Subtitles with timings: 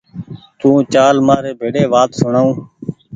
[0.59, 2.51] تو چآل مآر ڀيڙي وآت سوڻآئو